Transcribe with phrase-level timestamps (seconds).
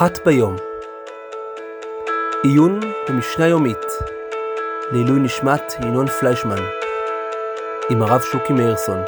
[0.00, 0.56] אחת ביום.
[2.42, 3.78] עיון במשנה יומית
[4.92, 6.58] לעילוי נשמת ינון פליישמן
[7.90, 8.98] עם הרב שוקי מאירסון.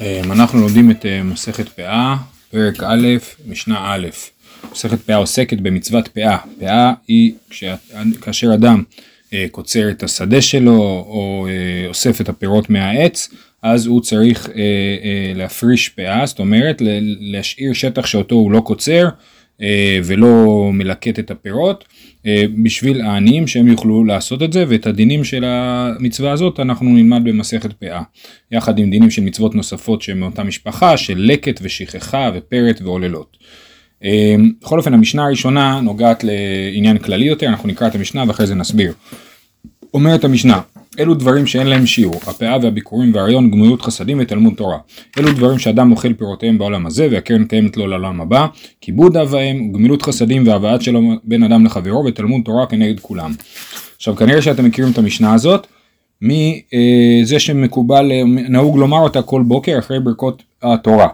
[0.00, 2.16] אמ, אנחנו לומדים את אה, מסכת פאה,
[2.50, 3.06] פרק א',
[3.46, 4.08] משנה א'.
[4.72, 6.38] מסכת פאה עוסקת במצוות פאה.
[6.60, 7.76] פאה היא כשה-
[8.20, 8.82] כאשר אדם
[9.50, 10.76] קוצר את השדה שלו
[11.08, 13.28] או אה, אוסף את הפירות מהעץ,
[13.62, 16.82] אז הוא צריך אה, אה, להפריש פאה, זאת אומרת
[17.20, 19.08] להשאיר שטח שאותו הוא לא קוצר
[19.62, 21.84] אה, ולא מלקט את הפירות,
[22.26, 27.20] אה, בשביל העניים שהם יוכלו לעשות את זה, ואת הדינים של המצווה הזאת אנחנו נלמד
[27.24, 28.02] במסכת פאה,
[28.52, 33.36] יחד עם דינים של מצוות נוספות שהן מאותה משפחה, של לקט ושכחה ופרט ועוללות.
[34.04, 38.54] אה, בכל אופן המשנה הראשונה נוגעת לעניין כללי יותר, אנחנו נקרא את המשנה ואחרי זה
[38.54, 38.92] נסביר.
[39.94, 40.60] אומרת המשנה,
[40.98, 44.78] אלו דברים שאין להם שיעור, הפאה והביקורים והריון, גמילות חסדים ותלמוד תורה.
[45.18, 48.46] אלו דברים שאדם אוכל פירותיהם בעולם הזה והקרן קיימת לו לעולם הבא,
[48.80, 53.32] כיבוד אב ואם, גמילות חסדים והבאת שלום בין אדם לחברו ותלמוד תורה כנגד כולם.
[53.96, 55.66] עכשיו כנראה שאתם מכירים את המשנה הזאת,
[56.22, 61.08] מזה שמקובל, אה, נהוג לומר אותה כל בוקר אחרי ברכות התורה.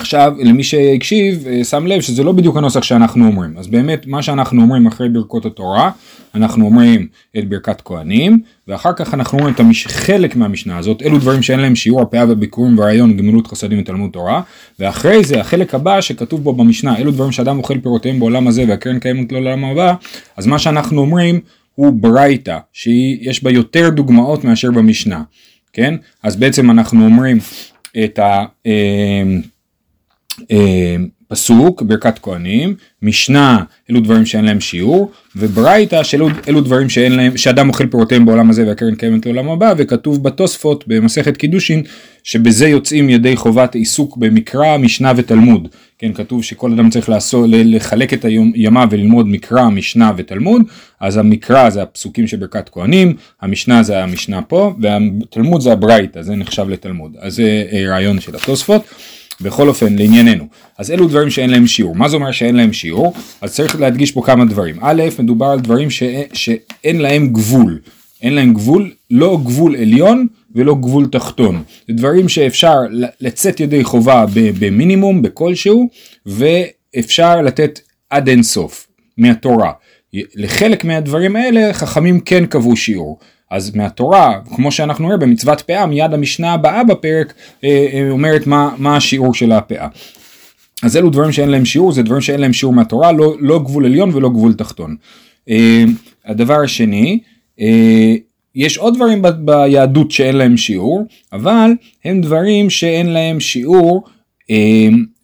[0.00, 3.58] עכשיו למי שהקשיב אה, שם לב שזה לא בדיוק הנוסח שאנחנו אומרים.
[3.58, 5.90] אז באמת מה שאנחנו אומרים אחרי ברכות התורה
[6.34, 7.06] אנחנו אומרים
[7.38, 9.86] את ברכת כהנים ואחר כך אנחנו אומרים את המש...
[9.86, 14.42] חלק מהמשנה הזאת אלו דברים שאין להם שיעור הפאה והביקורים והרעיון גמילות חסדים ותלמוד תורה.
[14.78, 18.98] ואחרי זה החלק הבא שכתוב בו במשנה אלו דברים שאדם אוכל פירותיהם בעולם הזה והקרן
[18.98, 19.94] קיימת לו לעולם הבא
[20.36, 21.40] אז מה שאנחנו אומרים
[21.74, 25.22] הוא ברייתא שיש בה יותר דוגמאות מאשר במשנה
[25.72, 25.94] כן?
[26.22, 27.38] אז בעצם אנחנו אומרים
[28.04, 28.44] את ה...
[30.50, 30.96] אה,
[31.30, 37.36] פסוק ברכת כהנים, משנה אלו דברים שאין להם שיעור, וברייתא שאלו אלו דברים שאין להם,
[37.36, 41.82] שאדם אוכל פירותיהם בעולם הזה והקרן קיימת לעולם הבא, וכתוב בתוספות במסכת קידושין
[42.22, 45.68] שבזה יוצאים ידי חובת עיסוק במקרא, משנה ותלמוד.
[45.98, 48.24] כן, כתוב שכל אדם צריך לעשות, לחלק את
[48.54, 50.62] ימיו וללמוד מקרא, משנה ותלמוד,
[51.00, 56.34] אז המקרא זה הפסוקים של ברכת כהנים, המשנה זה המשנה פה, והתלמוד זה הברייתא, זה
[56.36, 57.16] נחשב לתלמוד.
[57.20, 58.82] אז זה אה, רעיון של התוספות.
[59.40, 60.44] בכל אופן לענייננו.
[60.78, 61.96] אז אלו דברים שאין להם שיעור.
[61.96, 63.14] מה זה אומר שאין להם שיעור?
[63.40, 64.76] אז צריך להדגיש פה כמה דברים.
[64.80, 66.02] א' מדובר על דברים ש...
[66.32, 67.80] שאין להם גבול.
[68.22, 71.62] אין להם גבול לא גבול עליון ולא גבול תחתון.
[71.88, 72.76] זה דברים שאפשר
[73.20, 74.24] לצאת ידי חובה
[74.58, 75.88] במינימום בכלשהו
[76.26, 77.80] ואפשר לתת
[78.10, 78.86] עד אין סוף
[79.18, 79.72] מהתורה.
[80.34, 83.18] לחלק מהדברים האלה חכמים כן קבעו שיעור
[83.50, 87.34] אז מהתורה, כמו שאנחנו רואים במצוות פאה, מיד המשנה הבאה בפרק
[87.64, 89.88] אה, אה, אומרת מה, מה השיעור של הפאה.
[90.82, 93.84] אז אלו דברים שאין להם שיעור, זה דברים שאין להם שיעור מהתורה, לא, לא גבול
[93.84, 94.96] עליון ולא גבול תחתון.
[95.50, 95.84] אה,
[96.26, 97.18] הדבר השני,
[98.54, 101.70] יש עוד דברים ב, ביהדות שאין להם שיעור, אבל
[102.04, 104.04] הם דברים שאין להם שיעור,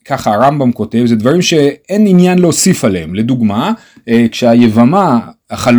[0.08, 3.14] ככה הרמב"ם כותב, זה דברים שאין עניין להוסיף עליהם.
[3.14, 3.72] לדוגמה,
[4.08, 5.18] אה, כשהיבמה
[5.50, 5.76] החל...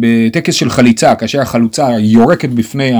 [0.00, 2.92] בטקס של חליצה, כאשר החלוצה יורקת בפני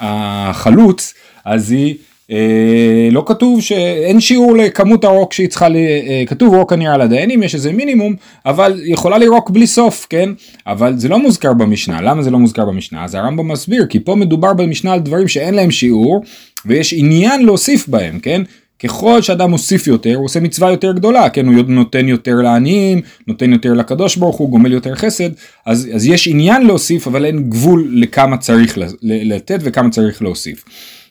[0.00, 1.94] החלוץ, אז היא,
[2.30, 5.76] אה, לא כתוב שאין שיעור לכמות הרוק שהיא צריכה, ל...
[5.76, 8.14] אה, כתוב רוק הנראה לדיינים, יש איזה מינימום,
[8.46, 10.30] אבל יכולה לירוק בלי סוף, כן?
[10.66, 13.04] אבל זה לא מוזכר במשנה, למה זה לא מוזכר במשנה?
[13.04, 16.22] אז הרמב"ם מסביר, כי פה מדובר במשנה על דברים שאין להם שיעור,
[16.66, 18.42] ויש עניין להוסיף בהם, כן?
[18.84, 23.52] ככל שאדם מוסיף יותר הוא עושה מצווה יותר גדולה כן הוא נותן יותר לעניים נותן
[23.52, 25.30] יותר לקדוש ברוך הוא גומל יותר חסד
[25.66, 30.64] אז, אז יש עניין להוסיף אבל אין גבול לכמה צריך לתת וכמה צריך להוסיף.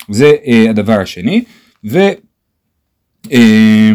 [0.09, 1.43] זה אה, הדבר השני
[1.85, 1.99] ו...
[3.31, 3.91] אה,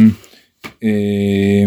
[0.84, 1.64] אה,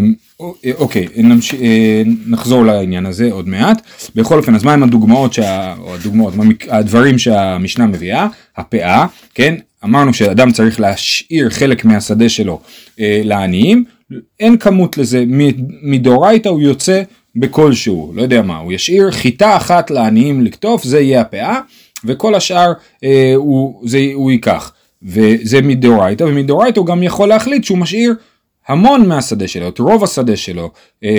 [0.74, 1.54] אוקיי נמש...
[1.54, 3.82] אה, נחזור לעניין הזה עוד מעט.
[4.14, 5.74] בכל אופן אז מהם הדוגמאות שה...
[5.78, 6.34] או הדוגמאות
[6.68, 8.26] הדברים שהמשנה מביאה?
[8.56, 9.54] הפאה כן
[9.84, 12.60] אמרנו שאדם צריך להשאיר חלק מהשדה שלו
[13.00, 13.84] אה, לעניים,
[14.40, 15.24] אין כמות לזה,
[15.82, 17.02] מדאורייתא הוא יוצא
[17.36, 21.60] בכלשהו, לא יודע מה, הוא ישאיר חיטה אחת לעניים לקטוף, זה יהיה הפאה,
[22.04, 22.72] וכל השאר
[23.04, 28.14] אה, הוא, זה, הוא ייקח, וזה מדאורייתא, ומדאורייתא הוא גם יכול להחליט שהוא משאיר
[28.68, 30.70] המון מהשדה שלו, את רוב השדה שלו
[31.04, 31.10] אה,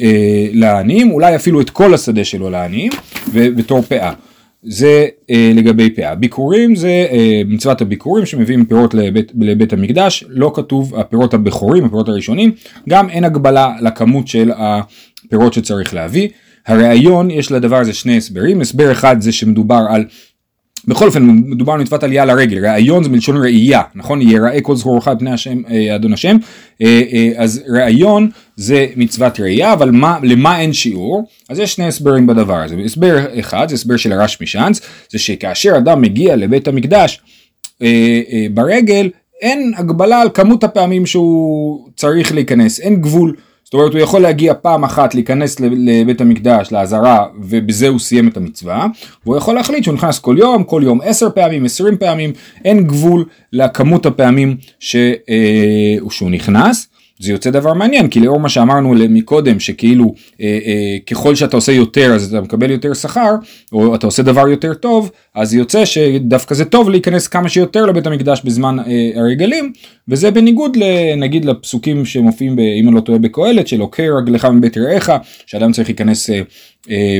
[0.00, 2.92] אה, לעניים, אולי אפילו את כל השדה שלו לעניים,
[3.34, 4.12] בתור פאה.
[4.62, 6.14] זה אה, לגבי פאה.
[6.14, 12.08] ביקורים זה אה, מצוות הביקורים שמביאים פירות לבית, לבית המקדש, לא כתוב הפירות הבכורים, הפירות
[12.08, 12.52] הראשונים,
[12.88, 16.28] גם אין הגבלה לכמות של הפירות שצריך להביא.
[16.66, 20.04] הראיון יש לדבר הזה שני הסברים, הסבר אחד זה שמדובר על
[20.86, 24.22] בכל אופן מדובר על מצוות עלייה לרגל, ראיון זה מלשון ראייה, נכון?
[24.22, 26.36] יראה כל זכורך על פני השם, אה, אדון השם,
[26.82, 31.28] אה, אה, אז ראיון זה מצוות ראייה, אבל מה, למה אין שיעור?
[31.48, 34.80] אז יש שני הסברים בדבר הזה, הסבר אחד זה הסבר של הרש משאנץ,
[35.10, 37.20] זה שכאשר אדם מגיע לבית המקדש
[38.50, 39.08] ברגל,
[39.40, 43.36] אין הגבלה על כמות הפעמים שהוא צריך להיכנס, אין גבול.
[43.70, 48.36] זאת אומרת הוא יכול להגיע פעם אחת להיכנס לבית המקדש לעזרה ובזה הוא סיים את
[48.36, 48.86] המצווה.
[49.24, 52.32] והוא יכול להחליט שהוא נכנס כל יום כל יום עשר פעמים עשרים פעמים
[52.64, 56.89] אין גבול לכמות הפעמים ש, אה, שהוא נכנס
[57.20, 61.72] זה יוצא דבר מעניין כי לאור מה שאמרנו מקודם שכאילו אה, אה, ככל שאתה עושה
[61.72, 63.34] יותר אז אתה מקבל יותר שכר
[63.72, 68.06] או אתה עושה דבר יותר טוב אז יוצא שדווקא זה טוב להיכנס כמה שיותר לבית
[68.06, 69.72] המקדש בזמן אה, הרגלים
[70.08, 70.76] וזה בניגוד
[71.16, 75.12] נגיד לפסוקים שמופיעים ב, אם אני לא טועה בקהלת של עוקר רגלך מבית רעיך
[75.46, 76.40] שאדם צריך להיכנס אה,
[76.90, 77.18] אה,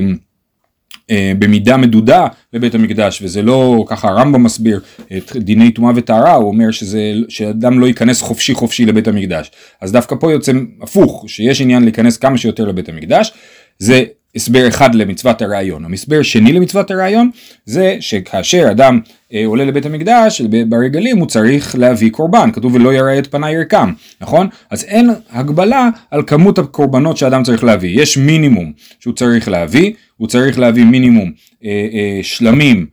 [1.11, 4.81] אה, במידה מדודה לבית המקדש וזה לא ככה הרמב"ם מסביר
[5.17, 9.51] את דיני טומאה וטהרה הוא אומר שזה שאדם לא ייכנס חופשי חופשי לבית המקדש.
[9.81, 10.53] אז דווקא פה יוצא
[10.83, 13.33] הפוך שיש עניין להיכנס כמה שיותר לבית המקדש.
[13.79, 14.05] זה
[14.37, 15.85] הסבר אחד למצוות הרעיון.
[15.85, 17.31] המסבר שני למצוות הרעיון
[17.65, 19.01] זה שכאשר אדם
[19.33, 23.93] אה, עולה לבית המקדש ברגלים הוא צריך להביא קורבן, כתוב ולא יראה את פניי ירקם,
[24.21, 24.49] נכון?
[24.71, 30.29] אז אין הגבלה על כמות הקורבנות שאדם צריך להביא, יש מינימום שהוא צריך להביא, הוא
[30.29, 31.33] צריך להביא מינימום
[31.65, 32.87] אה, אה, שלמים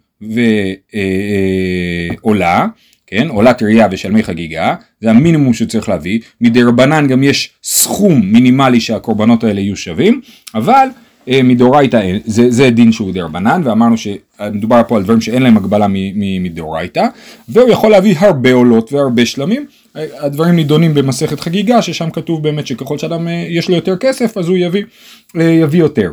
[2.22, 2.68] ועולה, אה, אה,
[3.08, 8.80] כן, עולת ראייה ושלמי חגיגה, זה המינימום שצריך להביא, מדי רבנן גם יש סכום מינימלי
[8.80, 10.22] שהקורבנות האלה יהיו שווים,
[10.56, 10.88] אבל
[11.30, 15.88] אה, מדאורייתא זה, זה דין שהוא דרבנן ואמרנו שמדובר פה על דברים שאין להם הגבלה
[16.16, 17.08] מדאורייתא
[17.50, 19.66] והוא יכול להביא הרבה עולות והרבה שלמים
[19.96, 24.38] אה, הדברים נידונים במסכת חגיגה ששם כתוב באמת שככל שאדם אה, יש לו יותר כסף
[24.38, 24.84] אז הוא יביא,
[25.36, 26.12] יביא יותר.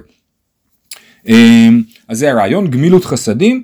[2.08, 3.62] אז זה הרעיון, גמילות חסדים,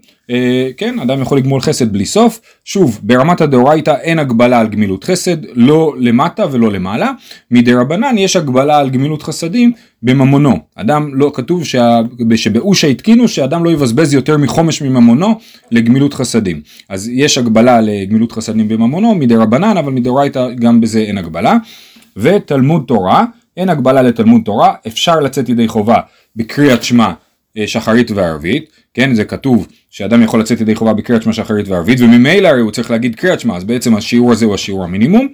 [0.76, 5.36] כן, אדם יכול לגמול חסד בלי סוף, שוב, ברמת הדאורייתא אין הגבלה על גמילות חסד,
[5.54, 7.10] לא למטה ולא למעלה,
[7.50, 9.72] מדי רבנן יש הגבלה על גמילות חסדים
[10.02, 12.00] בממונו, אדם לא כתוב שה,
[12.36, 15.38] שבאושה התקינו שאדם לא יבזבז יותר מחומש מממונו
[15.70, 21.18] לגמילות חסדים, אז יש הגבלה לגמילות חסדים בממונו מדי רבנן, אבל מדאורייתא גם בזה אין
[21.18, 21.56] הגבלה,
[22.16, 23.24] ותלמוד תורה,
[23.56, 26.00] אין הגבלה לתלמוד תורה, אפשר לצאת ידי חובה
[26.36, 27.12] בקריאת שמע אה,
[27.66, 32.48] שחרית וערבית, כן זה כתוב שאדם יכול לצאת ידי חובה בקריאת שמע שחרית וערבית וממילא
[32.48, 35.28] הרי הוא צריך להגיד קריאת שמע אז בעצם השיעור הזה הוא השיעור המינימום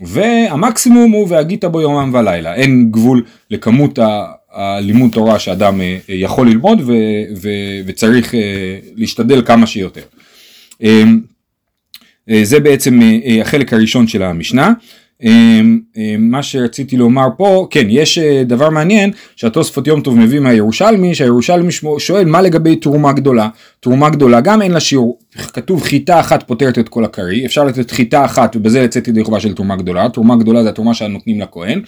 [0.00, 3.98] והמקסימום הוא והגית בו יומם ולילה אין גבול לכמות
[4.52, 6.92] הלימוד תורה שאדם אה, יכול ללמוד ו,
[7.36, 7.48] ו,
[7.86, 10.02] וצריך אה, להשתדל כמה שיותר.
[12.42, 13.00] זה בעצם
[13.40, 14.72] החלק הראשון של המשנה.
[15.22, 20.40] אמ, אמ, מה שרציתי לומר פה, כן, יש אה, דבר מעניין שהתוספות יום טוב מביא
[20.40, 23.48] מהירושלמי, שהירושלמי שואל מה לגבי תרומה גדולה.
[23.80, 25.18] תרומה גדולה גם אין לה שיעור,
[25.52, 29.40] כתוב חיטה אחת פותרת את כל הקרי, אפשר לתת חיטה אחת ובזה לצאת ידי חובה
[29.40, 31.82] של תרומה גדולה, תרומה גדולה זה התרומה שנותנים לכהן,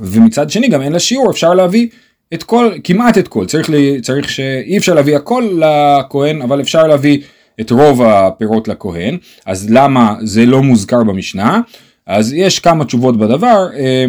[0.00, 1.88] ומצד שני גם אין לה שיעור, אפשר להביא
[2.34, 3.70] את כל, כמעט את כל, צריך,
[4.02, 7.18] צריך שאי אפשר להביא הכל לכהן, אבל אפשר להביא
[7.60, 11.60] את רוב הפירות לכהן, אז למה זה לא מוזכר במשנה?
[12.06, 14.04] אז יש כמה תשובות בדבר, אה,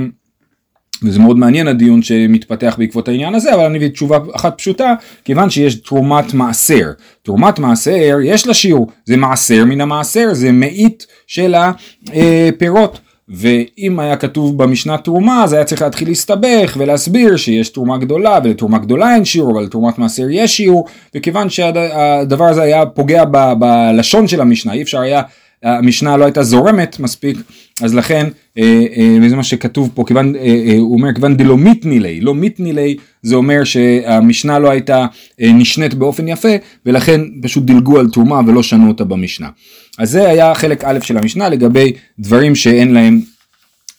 [1.03, 4.93] וזה מאוד מעניין הדיון שמתפתח בעקבות העניין הזה, אבל אני אביא תשובה אחת פשוטה,
[5.25, 6.91] כיוון שיש תרומת מעשר.
[7.23, 12.99] תרומת מעשר, יש לה שיעור, זה מעשר מן המעשר, זה מאית של הפירות.
[13.29, 18.77] ואם היה כתוב במשנה תרומה אז היה צריך להתחיל להסתבך ולהסביר שיש תרומה גדולה ולתרומה
[18.77, 24.27] גדולה אין שיעור אבל לתרומת מעשר יש שיעור וכיוון שהדבר הזה היה פוגע ב, בלשון
[24.27, 25.21] של המשנה אי אפשר היה
[25.63, 27.37] המשנה לא הייתה זורמת מספיק,
[27.81, 28.27] אז לכן,
[28.57, 32.97] אה, אה, וזה מה שכתוב פה, כיוון, אה, הוא אומר כיוון דלא מיתנילי, לא מיתנילי,
[33.21, 35.05] זה אומר שהמשנה לא הייתה
[35.39, 36.55] נשנית באופן יפה,
[36.85, 39.49] ולכן פשוט דילגו על תרומה ולא שנו אותה במשנה.
[39.97, 43.21] אז זה היה חלק א' של המשנה לגבי דברים שאין להם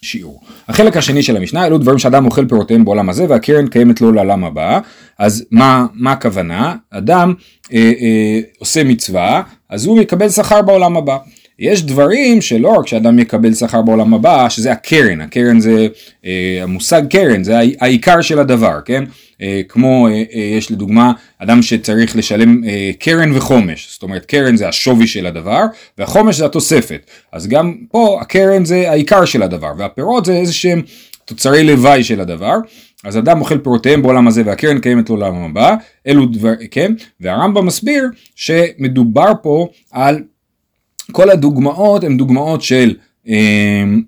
[0.02, 0.40] שיעור.
[0.68, 4.44] החלק השני של המשנה אלו דברים שאדם אוכל פירותיהם בעולם הזה והקרן קיימת לו לעולם
[4.44, 4.80] הבא
[5.18, 7.34] אז מה, מה הכוונה אדם
[7.72, 11.16] אה, אה, עושה מצווה אז הוא יקבל שכר בעולם הבא
[11.58, 15.86] יש דברים שלא רק שאדם יקבל שכר בעולם הבא, שזה הקרן, הקרן זה,
[16.24, 19.04] אה, המושג קרן, זה העיקר של הדבר, כן?
[19.42, 24.56] אה, כמו אה, אה, יש לדוגמה אדם שצריך לשלם אה, קרן וחומש, זאת אומרת קרן
[24.56, 25.62] זה השווי של הדבר,
[25.98, 30.82] והחומש זה התוספת, אז גם פה הקרן זה העיקר של הדבר, והפירות זה איזה שהם
[31.24, 32.56] תוצרי לוואי של הדבר,
[33.04, 35.74] אז אדם אוכל פירותיהם בעולם הזה והקרן קיימת לעולם הבא,
[36.06, 36.92] אלו דבר, כן?
[37.20, 40.22] והרמב"ם מסביר שמדובר פה על
[41.12, 42.94] כל הדוגמאות הן דוגמאות של
[43.28, 43.34] אה,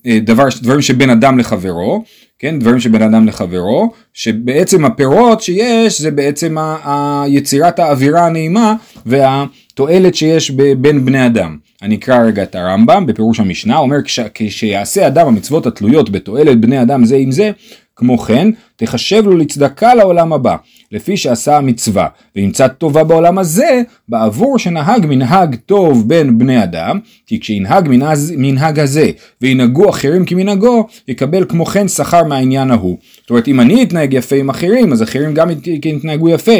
[0.06, 2.04] אה, דבר, דברים שבין אדם לחברו,
[2.38, 8.74] כן, דברים שבין אדם לחברו, שבעצם הפירות שיש זה בעצם היצירת האווירה הנעימה
[9.06, 9.44] וה...
[9.74, 11.56] תועלת שיש ב- בין בני אדם.
[11.82, 16.82] אני אקרא רגע את הרמב"ם בפירוש המשנה, אומר כש- כשיעשה אדם המצוות התלויות בתועלת בני
[16.82, 17.50] אדם זה עם זה,
[17.98, 20.56] כמו כן תחשב לו לצדקה לעולם הבא,
[20.92, 27.40] לפי שעשה המצווה, וימצא טובה בעולם הזה, בעבור שנהג מנהג טוב בין בני אדם, כי
[27.40, 29.10] כשינהג מנהג, מנהג הזה,
[29.42, 32.98] וינהגו אחרים כמנהגו, יקבל כמו כן שכר מהעניין ההוא.
[33.20, 36.56] זאת אומרת, אם אני אתנהג יפה עם אחרים, אז אחרים גם יתנהגו יפה.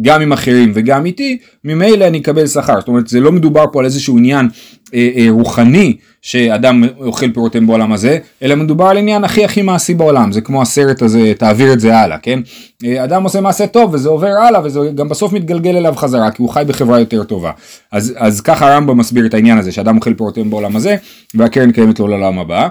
[0.00, 2.80] גם עם אחרים וגם איתי, ממילא אני אקבל שכר.
[2.80, 4.48] זאת אומרת, זה לא מדובר פה על איזשהו עניין
[4.94, 9.94] אה, אה, רוחני שאדם אוכל פירותיהם בעולם הזה, אלא מדובר על עניין הכי הכי מעשי
[9.94, 10.32] בעולם.
[10.32, 12.40] זה כמו הסרט הזה, תעביר את זה הלאה, כן?
[12.84, 16.42] אה, אדם עושה מעשה טוב וזה עובר הלאה וזה גם בסוף מתגלגל אליו חזרה, כי
[16.42, 17.50] הוא חי בחברה יותר טובה.
[17.92, 20.96] אז, אז ככה הרמב"ם מסביר את העניין הזה, שאדם אוכל פירותיהם בעולם הזה,
[21.34, 22.68] והקרן קיימת לו לעולם הבא.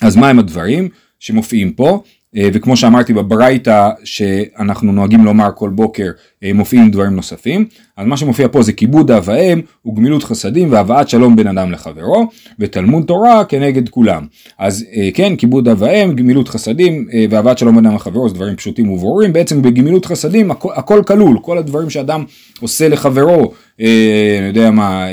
[0.00, 0.88] אז מה הם הדברים
[1.20, 2.02] שמופיעים פה?
[2.36, 6.10] אה, וכמו שאמרתי בברייתא שאנחנו נוהגים לומר כל בוקר
[6.44, 7.66] אה, מופיעים דברים נוספים
[7.98, 12.26] אז מה שמופיע פה זה כיבוד אב ואם וגמילות חסדים והבאת שלום בין אדם לחברו
[12.58, 14.26] ותלמוד תורה כנגד כולם.
[14.58, 18.56] אז אה, כן כיבוד אב ואם גמילות חסדים והבאת שלום בין אדם לחברו זה דברים
[18.56, 19.32] פשוטים וברורים.
[19.32, 21.38] בעצם בגמילות חסדים הכל, הכל כלול.
[21.42, 22.24] כל הדברים שאדם
[22.60, 25.06] עושה לחברו אני יודע מה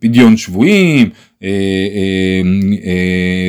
[0.00, 1.10] פדיון שבויים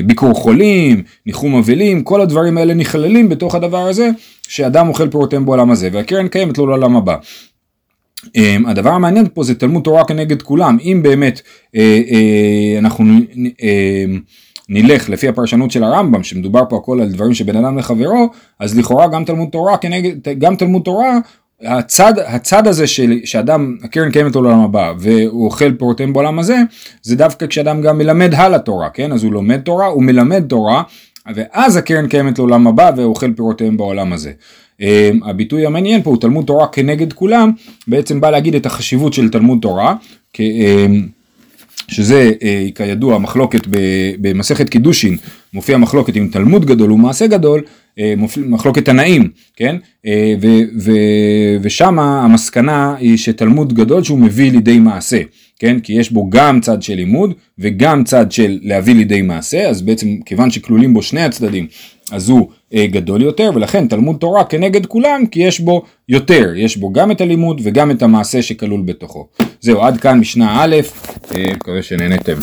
[0.05, 4.09] ביקור חולים ניחום אבלים כל הדברים האלה נכללים בתוך הדבר הזה
[4.47, 7.15] שאדם אוכל פירותיהם בעולם הזה והקרן קיימת לו לעולם הבא.
[8.25, 13.61] Um, הדבר המעניין פה זה תלמוד תורה כנגד כולם אם באמת uh, uh, אנחנו uh,
[14.69, 18.29] נלך לפי הפרשנות של הרמב"ם שמדובר פה הכל על דברים שבין אדם לחברו
[18.59, 21.19] אז לכאורה גם תלמוד תורה כנגד גם תלמוד תורה
[21.61, 26.57] הצד, הצד הזה של, שאדם, הקרן קיימת לעולם הבא והוא אוכל פירותיהם בעולם הזה,
[27.01, 29.11] זה דווקא כשאדם גם מלמד הלאה תורה, כן?
[29.11, 30.83] אז הוא לומד תורה, הוא מלמד תורה,
[31.35, 34.31] ואז הקרן קיימת לעולם הבא ואוכל פירותיהם בעולם הזה.
[34.81, 34.85] Um,
[35.29, 37.51] הביטוי המעניין פה הוא תלמוד תורה כנגד כולם,
[37.87, 39.95] בעצם בא להגיד את החשיבות של תלמוד תורה,
[40.33, 40.39] um,
[41.87, 42.43] שזה uh,
[42.75, 43.67] כידוע מחלוקת
[44.21, 45.17] במסכת קידושין,
[45.53, 47.61] מופיע מחלוקת עם תלמוד גדול ומעשה גדול,
[47.97, 48.01] uh,
[48.37, 49.75] מחלוקת תנאים, כן?
[50.05, 50.09] Uh,
[51.61, 55.21] ושם המסקנה היא שתלמוד גדול שהוא מביא לידי מעשה.
[55.59, 55.79] כן?
[55.79, 60.07] כי יש בו גם צד של לימוד וגם צד של להביא לידי מעשה, אז בעצם
[60.25, 61.67] כיוון שכלולים בו שני הצדדים,
[62.11, 66.77] אז הוא אה, גדול יותר, ולכן תלמוד תורה כנגד כולם, כי יש בו יותר, יש
[66.77, 69.27] בו גם את הלימוד וגם את המעשה שכלול בתוכו.
[69.61, 70.75] זהו, עד כאן משנה א',
[71.35, 72.35] אה, מקווה שנהנתם.